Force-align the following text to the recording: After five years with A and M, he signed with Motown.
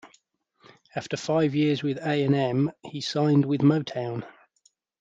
After 0.95 1.15
five 1.15 1.53
years 1.53 1.83
with 1.83 1.99
A 1.99 2.23
and 2.23 2.33
M, 2.33 2.71
he 2.85 3.01
signed 3.01 3.45
with 3.45 3.61
Motown. 3.61 4.25